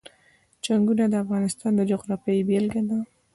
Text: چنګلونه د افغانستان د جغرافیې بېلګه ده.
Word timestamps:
چنګلونه 0.63 1.05
د 1.09 1.15
افغانستان 1.23 1.71
د 1.75 1.81
جغرافیې 1.91 2.45
بېلګه 2.47 2.81
ده. 2.89 2.97